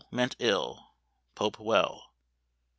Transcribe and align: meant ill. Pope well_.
meant 0.11 0.35
ill. 0.39 0.83
Pope 1.35 1.57
well_. 1.57 2.01